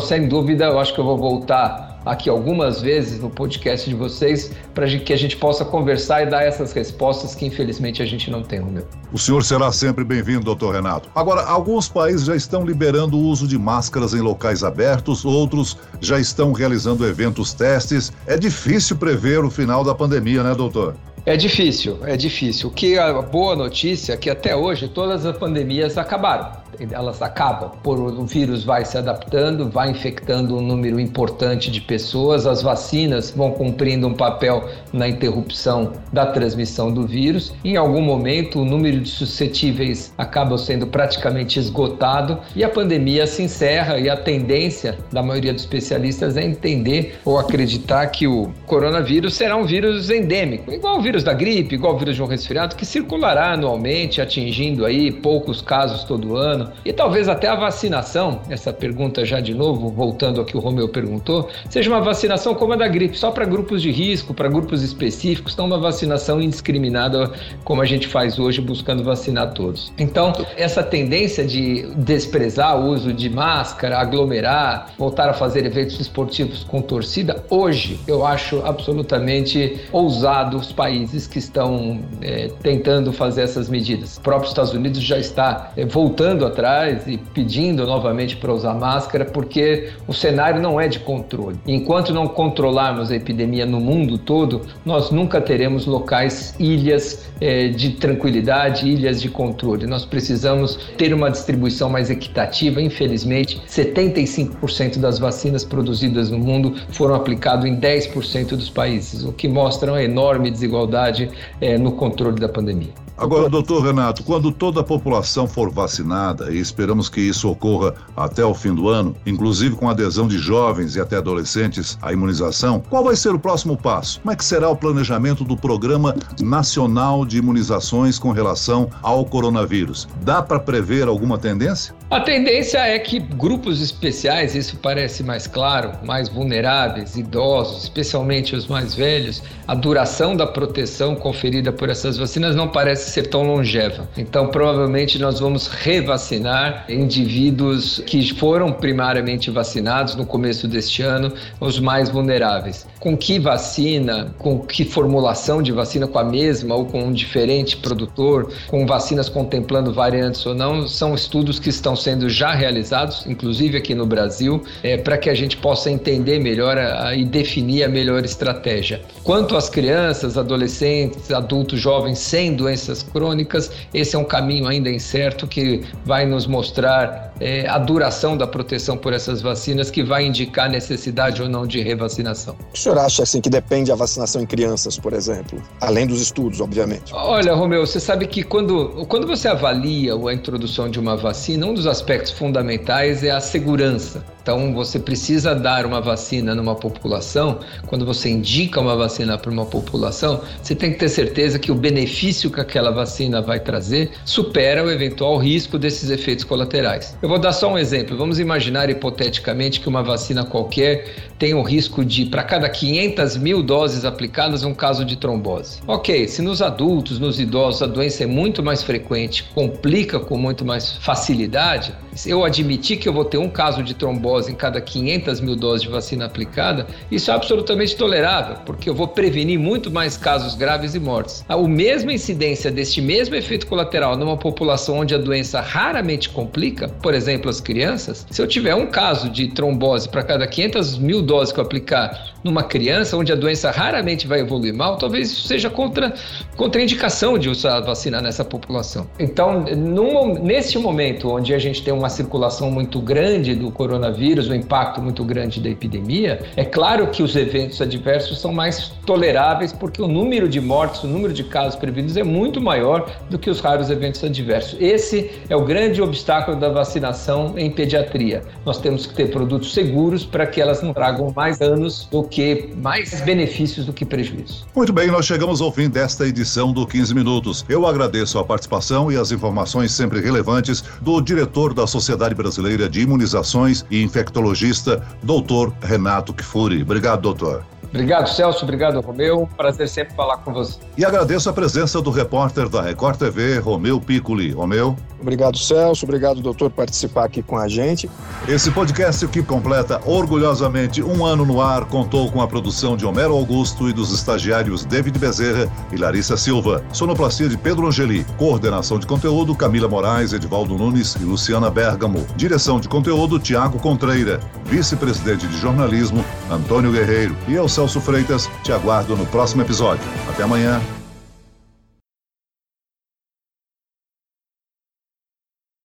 sem 0.00 0.28
dúvida, 0.28 0.64
eu 0.66 0.78
acho 0.78 0.94
que 0.94 1.00
eu 1.00 1.04
vou 1.04 1.16
voltar 1.16 1.96
aqui 2.06 2.30
algumas 2.30 2.80
vezes 2.80 3.20
no 3.20 3.28
podcast 3.28 3.90
de 3.90 3.94
vocês 3.96 4.52
para 4.72 4.86
que 4.86 5.12
a 5.12 5.16
gente 5.16 5.36
possa 5.36 5.64
conversar 5.64 6.22
e 6.22 6.26
dar 6.26 6.42
essas 6.44 6.72
respostas 6.72 7.34
que 7.34 7.44
infelizmente 7.44 8.00
a 8.00 8.06
gente 8.06 8.30
não 8.30 8.42
tem, 8.42 8.60
Romeu. 8.60 8.86
O 9.12 9.18
senhor 9.18 9.42
será 9.42 9.72
sempre 9.72 10.04
bem-vindo, 10.04 10.44
doutor 10.44 10.74
Renato. 10.74 11.10
Agora, 11.14 11.42
alguns 11.42 11.88
países 11.88 12.24
já 12.24 12.36
estão 12.36 12.64
liberando 12.64 13.16
o 13.16 13.20
uso 13.20 13.48
de 13.48 13.58
máscaras 13.58 14.14
em 14.14 14.20
locais 14.20 14.62
abertos, 14.62 15.24
outros 15.24 15.76
já 16.00 16.20
estão 16.20 16.52
realizando 16.52 17.04
eventos 17.04 17.52
testes. 17.52 18.12
É 18.26 18.36
difícil 18.36 18.96
prever 18.96 19.44
o 19.44 19.50
final 19.50 19.82
da 19.82 19.94
pandemia, 19.94 20.44
né, 20.44 20.54
doutor? 20.54 20.94
É 21.26 21.36
difícil, 21.36 21.98
é 22.04 22.16
difícil. 22.16 22.68
O 22.68 22.72
que 22.72 22.96
a 22.96 23.20
boa 23.20 23.56
notícia 23.56 24.12
é 24.12 24.16
que 24.16 24.30
até 24.30 24.54
hoje 24.54 24.86
todas 24.86 25.26
as 25.26 25.36
pandemias 25.36 25.98
acabaram 25.98 26.65
elas 26.90 27.22
acabam. 27.22 27.70
O 27.84 28.24
vírus 28.24 28.64
vai 28.64 28.84
se 28.84 28.98
adaptando, 28.98 29.68
vai 29.68 29.90
infectando 29.90 30.56
um 30.56 30.60
número 30.60 31.00
importante 31.00 31.70
de 31.70 31.80
pessoas, 31.80 32.46
as 32.46 32.62
vacinas 32.62 33.30
vão 33.30 33.50
cumprindo 33.50 34.06
um 34.06 34.14
papel 34.14 34.68
na 34.92 35.08
interrupção 35.08 35.92
da 36.12 36.26
transmissão 36.26 36.92
do 36.92 37.06
vírus. 37.06 37.54
Em 37.64 37.76
algum 37.76 38.02
momento, 38.02 38.60
o 38.60 38.64
número 38.64 39.00
de 39.00 39.08
suscetíveis 39.08 40.12
acaba 40.18 40.58
sendo 40.58 40.86
praticamente 40.86 41.58
esgotado 41.58 42.38
e 42.54 42.64
a 42.64 42.68
pandemia 42.68 43.26
se 43.26 43.42
encerra. 43.42 43.98
E 43.98 44.08
a 44.08 44.16
tendência 44.16 44.98
da 45.12 45.22
maioria 45.22 45.52
dos 45.52 45.62
especialistas 45.62 46.36
é 46.36 46.44
entender 46.44 47.18
ou 47.24 47.38
acreditar 47.38 48.06
que 48.08 48.26
o 48.26 48.52
coronavírus 48.66 49.34
será 49.34 49.56
um 49.56 49.64
vírus 49.64 50.10
endêmico, 50.10 50.72
igual 50.72 50.98
o 50.98 51.02
vírus 51.02 51.22
da 51.22 51.32
gripe, 51.32 51.74
igual 51.74 51.94
o 51.94 51.98
vírus 51.98 52.16
de 52.16 52.22
um 52.22 52.26
resfriado, 52.26 52.76
que 52.76 52.84
circulará 52.84 53.52
anualmente, 53.52 54.20
atingindo 54.20 54.84
aí 54.84 55.10
poucos 55.10 55.60
casos 55.60 56.04
todo 56.04 56.36
ano 56.36 56.55
e 56.84 56.92
talvez 56.92 57.28
até 57.28 57.48
a 57.48 57.54
vacinação, 57.54 58.40
essa 58.48 58.72
pergunta 58.72 59.24
já 59.24 59.40
de 59.40 59.54
novo, 59.54 59.90
voltando 59.90 60.40
ao 60.40 60.46
que 60.46 60.56
o 60.56 60.60
Romeu 60.60 60.88
perguntou, 60.88 61.48
seja 61.68 61.90
uma 61.90 62.00
vacinação 62.00 62.54
como 62.54 62.72
a 62.72 62.76
da 62.76 62.88
gripe, 62.88 63.18
só 63.18 63.30
para 63.30 63.44
grupos 63.44 63.82
de 63.82 63.90
risco, 63.90 64.32
para 64.34 64.48
grupos 64.48 64.82
específicos, 64.82 65.56
não 65.56 65.66
uma 65.66 65.78
vacinação 65.78 66.40
indiscriminada 66.40 67.30
como 67.64 67.82
a 67.82 67.84
gente 67.84 68.06
faz 68.06 68.38
hoje 68.38 68.60
buscando 68.60 69.02
vacinar 69.02 69.52
todos. 69.52 69.92
Então, 69.98 70.32
essa 70.56 70.82
tendência 70.82 71.44
de 71.44 71.86
desprezar 71.96 72.78
o 72.78 72.90
uso 72.90 73.12
de 73.12 73.28
máscara, 73.28 73.98
aglomerar, 73.98 74.92
voltar 74.98 75.28
a 75.28 75.34
fazer 75.34 75.64
eventos 75.66 75.98
esportivos 76.00 76.64
com 76.64 76.80
torcida, 76.80 77.44
hoje 77.50 77.98
eu 78.06 78.24
acho 78.24 78.62
absolutamente 78.64 79.80
ousado 79.92 80.56
os 80.56 80.72
países 80.72 81.26
que 81.26 81.38
estão 81.38 82.00
é, 82.20 82.48
tentando 82.62 83.12
fazer 83.12 83.42
essas 83.42 83.68
medidas. 83.68 84.16
O 84.16 84.20
próprio 84.20 84.48
Estados 84.48 84.72
Unidos 84.72 85.02
já 85.02 85.18
está 85.18 85.72
é, 85.76 85.84
voltando 85.84 86.45
atrás 86.46 87.06
e 87.06 87.16
pedindo 87.16 87.86
novamente 87.86 88.36
para 88.36 88.52
usar 88.52 88.74
máscara, 88.74 89.24
porque 89.24 89.90
o 90.06 90.12
cenário 90.12 90.60
não 90.60 90.80
é 90.80 90.88
de 90.88 91.00
controle. 91.00 91.58
Enquanto 91.66 92.12
não 92.12 92.26
controlarmos 92.28 93.10
a 93.10 93.16
epidemia 93.16 93.66
no 93.66 93.80
mundo 93.80 94.18
todo, 94.18 94.62
nós 94.84 95.10
nunca 95.10 95.40
teremos 95.40 95.86
locais, 95.86 96.54
ilhas 96.58 97.28
é, 97.40 97.68
de 97.68 97.90
tranquilidade, 97.90 98.88
ilhas 98.88 99.20
de 99.20 99.28
controle. 99.28 99.86
Nós 99.86 100.04
precisamos 100.04 100.76
ter 100.96 101.12
uma 101.12 101.30
distribuição 101.30 101.88
mais 101.88 102.10
equitativa. 102.10 102.80
Infelizmente, 102.80 103.60
75% 103.68 104.98
das 104.98 105.18
vacinas 105.18 105.64
produzidas 105.64 106.30
no 106.30 106.38
mundo 106.38 106.74
foram 106.90 107.14
aplicadas 107.14 107.64
em 107.64 107.78
10% 107.78 108.50
dos 108.50 108.70
países, 108.70 109.24
o 109.24 109.32
que 109.32 109.48
mostra 109.48 109.92
uma 109.92 110.02
enorme 110.02 110.50
desigualdade 110.50 111.30
é, 111.60 111.78
no 111.78 111.92
controle 111.92 112.40
da 112.40 112.48
pandemia. 112.48 113.05
Agora, 113.18 113.48
doutor 113.48 113.82
Renato, 113.82 114.22
quando 114.22 114.52
toda 114.52 114.80
a 114.80 114.84
população 114.84 115.48
for 115.48 115.70
vacinada, 115.70 116.52
e 116.52 116.58
esperamos 116.58 117.08
que 117.08 117.20
isso 117.20 117.48
ocorra 117.48 117.94
até 118.14 118.44
o 118.44 118.52
fim 118.52 118.74
do 118.74 118.90
ano, 118.90 119.16
inclusive 119.24 119.74
com 119.74 119.88
adesão 119.88 120.28
de 120.28 120.36
jovens 120.36 120.96
e 120.96 121.00
até 121.00 121.16
adolescentes 121.16 121.98
à 122.02 122.12
imunização, 122.12 122.82
qual 122.90 123.04
vai 123.04 123.16
ser 123.16 123.34
o 123.34 123.38
próximo 123.38 123.74
passo? 123.74 124.20
Como 124.20 124.32
é 124.32 124.36
que 124.36 124.44
será 124.44 124.68
o 124.68 124.76
planejamento 124.76 125.44
do 125.44 125.56
Programa 125.56 126.14
Nacional 126.42 127.24
de 127.24 127.38
Imunizações 127.38 128.18
com 128.18 128.32
relação 128.32 128.90
ao 129.02 129.24
coronavírus? 129.24 130.06
Dá 130.22 130.42
para 130.42 130.60
prever 130.60 131.08
alguma 131.08 131.38
tendência? 131.38 131.94
A 132.08 132.20
tendência 132.20 132.78
é 132.78 132.96
que 133.00 133.18
grupos 133.18 133.82
especiais, 133.82 134.54
isso 134.54 134.76
parece 134.76 135.24
mais 135.24 135.48
claro, 135.48 135.90
mais 136.04 136.28
vulneráveis, 136.28 137.16
idosos, 137.16 137.82
especialmente 137.82 138.54
os 138.54 138.68
mais 138.68 138.94
velhos, 138.94 139.42
a 139.66 139.74
duração 139.74 140.36
da 140.36 140.46
proteção 140.46 141.16
conferida 141.16 141.72
por 141.72 141.90
essas 141.90 142.16
vacinas 142.16 142.54
não 142.54 142.68
parece 142.68 143.10
ser 143.10 143.26
tão 143.26 143.42
longeva. 143.42 144.08
Então, 144.16 144.46
provavelmente, 144.46 145.18
nós 145.18 145.40
vamos 145.40 145.66
revacinar 145.66 146.84
indivíduos 146.88 148.00
que 148.06 148.32
foram 148.34 148.72
primariamente 148.72 149.50
vacinados 149.50 150.14
no 150.14 150.24
começo 150.24 150.68
deste 150.68 151.02
ano, 151.02 151.32
os 151.58 151.80
mais 151.80 152.08
vulneráveis. 152.08 152.86
Com 152.98 153.16
que 153.16 153.38
vacina, 153.38 154.34
com 154.38 154.58
que 154.58 154.84
formulação 154.84 155.62
de 155.62 155.70
vacina, 155.72 156.06
com 156.06 156.18
a 156.18 156.24
mesma 156.24 156.74
ou 156.74 156.86
com 156.86 157.02
um 157.02 157.12
diferente 157.12 157.76
produtor, 157.76 158.52
com 158.68 158.86
vacinas 158.86 159.28
contemplando 159.28 159.92
variantes 159.92 160.44
ou 160.46 160.54
não, 160.54 160.88
são 160.88 161.14
estudos 161.14 161.58
que 161.58 161.68
estão 161.68 161.94
sendo 161.94 162.28
já 162.28 162.52
realizados, 162.52 163.26
inclusive 163.26 163.76
aqui 163.76 163.94
no 163.94 164.06
Brasil, 164.06 164.62
é, 164.82 164.96
para 164.96 165.18
que 165.18 165.28
a 165.28 165.34
gente 165.34 165.56
possa 165.56 165.90
entender 165.90 166.38
melhor 166.38 166.78
a, 166.78 167.08
a, 167.08 167.14
e 167.14 167.24
definir 167.24 167.84
a 167.84 167.88
melhor 167.88 168.24
estratégia. 168.24 169.02
Quanto 169.22 169.56
às 169.56 169.68
crianças, 169.68 170.38
adolescentes, 170.38 171.30
adultos 171.30 171.80
jovens 171.80 172.18
sem 172.18 172.54
doenças 172.54 173.02
crônicas, 173.02 173.70
esse 173.92 174.16
é 174.16 174.18
um 174.18 174.24
caminho 174.24 174.66
ainda 174.66 174.90
incerto 174.90 175.46
que 175.46 175.82
vai 176.04 176.26
nos 176.26 176.46
mostrar 176.46 177.32
é, 177.40 177.68
a 177.68 177.78
duração 177.78 178.36
da 178.36 178.46
proteção 178.46 178.96
por 178.96 179.12
essas 179.12 179.40
vacinas, 179.42 179.90
que 179.90 180.02
vai 180.02 180.24
indicar 180.24 180.70
necessidade 180.70 181.42
ou 181.42 181.48
não 181.48 181.66
de 181.66 181.80
revacinação. 181.80 182.56
Senhor 182.86 182.98
acha 182.98 183.24
assim 183.24 183.40
que 183.40 183.50
depende 183.50 183.90
a 183.90 183.96
vacinação 183.96 184.40
em 184.40 184.46
crianças, 184.46 184.96
por 184.96 185.12
exemplo, 185.12 185.60
além 185.80 186.06
dos 186.06 186.20
estudos, 186.20 186.60
obviamente? 186.60 187.12
Olha, 187.12 187.52
Romeu, 187.52 187.84
você 187.84 187.98
sabe 187.98 188.28
que 188.28 188.44
quando, 188.44 189.04
quando 189.08 189.26
você 189.26 189.48
avalia 189.48 190.14
a 190.14 190.32
introdução 190.32 190.88
de 190.88 191.00
uma 191.00 191.16
vacina, 191.16 191.66
um 191.66 191.74
dos 191.74 191.88
aspectos 191.88 192.30
fundamentais 192.30 193.24
é 193.24 193.32
a 193.32 193.40
segurança. 193.40 194.24
Então, 194.46 194.72
você 194.72 195.00
precisa 195.00 195.56
dar 195.56 195.84
uma 195.84 196.00
vacina 196.00 196.54
numa 196.54 196.76
população. 196.76 197.58
Quando 197.88 198.06
você 198.06 198.28
indica 198.28 198.80
uma 198.80 198.94
vacina 198.94 199.36
para 199.36 199.50
uma 199.50 199.66
população, 199.66 200.40
você 200.62 200.72
tem 200.72 200.92
que 200.92 201.00
ter 201.00 201.08
certeza 201.08 201.58
que 201.58 201.72
o 201.72 201.74
benefício 201.74 202.48
que 202.48 202.60
aquela 202.60 202.92
vacina 202.92 203.42
vai 203.42 203.58
trazer 203.58 204.12
supera 204.24 204.84
o 204.84 204.88
eventual 204.88 205.36
risco 205.36 205.76
desses 205.76 206.10
efeitos 206.10 206.44
colaterais. 206.44 207.18
Eu 207.20 207.28
vou 207.28 207.40
dar 207.40 207.52
só 207.52 207.72
um 207.72 207.76
exemplo. 207.76 208.16
Vamos 208.16 208.38
imaginar 208.38 208.88
hipoteticamente 208.88 209.80
que 209.80 209.88
uma 209.88 210.04
vacina 210.04 210.44
qualquer 210.44 211.12
tem 211.40 211.52
o 211.52 211.62
risco 211.62 212.04
de, 212.04 212.26
para 212.26 212.44
cada 212.44 212.68
500 212.68 213.36
mil 213.38 213.64
doses 213.64 214.04
aplicadas, 214.04 214.62
um 214.62 214.72
caso 214.72 215.04
de 215.04 215.16
trombose. 215.16 215.80
Ok, 215.88 216.28
se 216.28 216.40
nos 216.40 216.62
adultos, 216.62 217.18
nos 217.18 217.40
idosos, 217.40 217.82
a 217.82 217.86
doença 217.86 218.22
é 218.22 218.26
muito 218.26 218.62
mais 218.62 218.82
frequente, 218.82 219.42
complica 219.54 220.20
com 220.20 220.38
muito 220.38 220.64
mais 220.64 220.92
facilidade, 220.92 221.92
eu 222.24 222.44
admitir 222.44 222.96
que 222.96 223.08
eu 223.08 223.12
vou 223.12 223.24
ter 223.24 223.36
um 223.38 223.48
caso 223.48 223.82
de 223.82 223.92
trombose 223.92 224.35
em 224.48 224.54
cada 224.54 224.80
500 224.80 225.40
mil 225.40 225.56
doses 225.56 225.82
de 225.82 225.88
vacina 225.88 226.26
aplicada, 226.26 226.86
isso 227.10 227.30
é 227.30 227.34
absolutamente 227.34 227.96
tolerável, 227.96 228.56
porque 228.66 228.88
eu 228.90 228.94
vou 228.94 229.08
prevenir 229.08 229.58
muito 229.58 229.90
mais 229.90 230.16
casos 230.16 230.54
graves 230.54 230.94
e 230.94 231.00
mortes. 231.00 231.44
A 231.48 231.56
mesma 231.56 232.12
incidência 232.12 232.70
deste 232.70 233.00
mesmo 233.00 233.34
efeito 233.34 233.66
colateral 233.66 234.16
numa 234.16 234.36
população 234.36 234.98
onde 234.98 235.14
a 235.14 235.18
doença 235.18 235.60
raramente 235.60 236.28
complica, 236.28 236.88
por 236.88 237.14
exemplo, 237.14 237.48
as 237.48 237.60
crianças, 237.60 238.26
se 238.30 238.40
eu 238.40 238.46
tiver 238.46 238.74
um 238.74 238.86
caso 238.86 239.30
de 239.30 239.48
trombose 239.48 240.08
para 240.08 240.22
cada 240.22 240.46
500 240.46 240.98
mil 240.98 241.22
doses 241.22 241.52
que 241.52 241.60
eu 241.60 241.64
aplicar 241.64 242.34
numa 242.44 242.62
criança, 242.62 243.16
onde 243.16 243.32
a 243.32 243.36
doença 243.36 243.70
raramente 243.70 244.26
vai 244.26 244.40
evoluir 244.40 244.74
mal, 244.74 244.96
talvez 244.96 245.30
isso 245.30 245.46
seja 245.46 245.68
contra, 245.68 246.14
contraindicação 246.56 247.38
de 247.38 247.48
usar 247.48 247.76
a 247.76 247.80
vacina 247.80 248.20
nessa 248.20 248.44
população. 248.44 249.06
Então, 249.18 249.64
num, 249.76 250.34
neste 250.34 250.78
momento 250.78 251.30
onde 251.30 251.52
a 251.52 251.58
gente 251.58 251.82
tem 251.82 251.92
uma 251.92 252.08
circulação 252.08 252.70
muito 252.70 253.00
grande 253.00 253.54
do 253.54 253.70
coronavírus, 253.70 254.25
um 254.26 254.54
impacto 254.54 255.00
muito 255.00 255.24
grande 255.24 255.60
da 255.60 255.68
epidemia, 255.68 256.40
é 256.56 256.64
claro 256.64 257.06
que 257.08 257.22
os 257.22 257.36
eventos 257.36 257.80
adversos 257.80 258.40
são 258.40 258.52
mais 258.52 258.88
toleráveis 259.06 259.72
porque 259.72 260.02
o 260.02 260.08
número 260.08 260.48
de 260.48 260.60
mortes, 260.60 261.04
o 261.04 261.06
número 261.06 261.32
de 261.32 261.44
casos 261.44 261.76
previstos 261.76 262.16
é 262.16 262.24
muito 262.24 262.60
maior 262.60 263.08
do 263.30 263.38
que 263.38 263.48
os 263.48 263.60
raros 263.60 263.88
eventos 263.88 264.22
adversos. 264.24 264.76
Esse 264.80 265.30
é 265.48 265.56
o 265.56 265.64
grande 265.64 266.02
obstáculo 266.02 266.58
da 266.58 266.68
vacinação 266.68 267.54
em 267.56 267.70
pediatria. 267.70 268.42
Nós 268.64 268.78
temos 268.78 269.06
que 269.06 269.14
ter 269.14 269.30
produtos 269.30 269.72
seguros 269.72 270.24
para 270.24 270.46
que 270.46 270.60
elas 270.60 270.82
não 270.82 270.92
tragam 270.92 271.32
mais 271.34 271.58
danos 271.58 272.08
do 272.10 272.24
que 272.24 272.70
mais 272.76 273.20
benefícios 273.20 273.86
do 273.86 273.92
que 273.92 274.04
prejuízos. 274.04 274.66
Muito 274.74 274.92
bem, 274.92 275.08
nós 275.08 275.24
chegamos 275.24 275.60
ao 275.60 275.70
fim 275.70 275.88
desta 275.88 276.26
edição 276.26 276.72
do 276.72 276.86
15 276.86 277.14
Minutos. 277.14 277.64
Eu 277.68 277.86
agradeço 277.86 278.38
a 278.38 278.44
participação 278.44 279.10
e 279.10 279.16
as 279.16 279.30
informações 279.30 279.92
sempre 279.92 280.20
relevantes 280.20 280.82
do 281.00 281.20
diretor 281.20 281.72
da 281.72 281.86
Sociedade 281.86 282.34
Brasileira 282.34 282.88
de 282.88 283.02
Imunizações 283.02 283.84
e 283.90 284.02
infectologista, 284.16 285.02
doutor 285.22 285.72
Renato 285.80 286.32
Kfouri. 286.32 286.82
Obrigado, 286.82 287.20
doutor. 287.20 287.75
Obrigado, 287.96 288.28
Celso. 288.28 288.62
Obrigado, 288.62 289.00
Romeu. 289.00 289.48
Prazer 289.56 289.88
sempre 289.88 290.14
falar 290.14 290.36
com 290.38 290.52
você. 290.52 290.78
E 290.98 291.04
agradeço 291.04 291.48
a 291.48 291.52
presença 291.52 292.00
do 292.02 292.10
repórter 292.10 292.68
da 292.68 292.82
Record 292.82 293.18
TV, 293.18 293.58
Romeu 293.58 293.98
Piccoli. 293.98 294.52
Romeu. 294.52 294.94
Obrigado, 295.18 295.56
Celso. 295.56 296.04
Obrigado, 296.04 296.42
doutor, 296.42 296.70
por 296.70 296.76
participar 296.76 297.24
aqui 297.24 297.42
com 297.42 297.56
a 297.56 297.66
gente. 297.66 298.10
Esse 298.46 298.70
podcast 298.70 299.26
que 299.28 299.42
completa 299.42 299.98
orgulhosamente 300.04 301.02
um 301.02 301.24
ano 301.24 301.46
no 301.46 301.58
ar 301.60 301.86
contou 301.86 302.30
com 302.30 302.42
a 302.42 302.46
produção 302.46 302.98
de 302.98 303.06
Homero 303.06 303.32
Augusto 303.32 303.88
e 303.88 303.94
dos 303.94 304.12
estagiários 304.12 304.84
David 304.84 305.18
Bezerra 305.18 305.72
e 305.90 305.96
Larissa 305.96 306.36
Silva. 306.36 306.84
Sonoplastia 306.92 307.48
de 307.48 307.56
Pedro 307.56 307.86
Angeli. 307.86 308.24
Coordenação 308.36 308.98
de 308.98 309.06
conteúdo 309.06 309.54
Camila 309.54 309.88
Moraes, 309.88 310.34
Edvaldo 310.34 310.76
Nunes 310.76 311.14
e 311.14 311.24
Luciana 311.24 311.70
Bergamo. 311.70 312.26
Direção 312.36 312.78
de 312.78 312.88
conteúdo 312.88 313.38
Tiago 313.38 313.78
Contreira. 313.78 314.38
Vice-presidente 314.66 315.46
de 315.46 315.58
jornalismo 315.58 316.22
Antônio 316.50 316.92
Guerreiro. 316.92 317.36
E 317.48 317.54
eu, 317.54 317.68
Celso 317.68 318.00
Freitas, 318.00 318.48
te 318.62 318.72
aguardo 318.72 319.16
no 319.16 319.26
próximo 319.26 319.62
episódio. 319.62 320.04
Até 320.28 320.42
amanhã. 320.42 320.80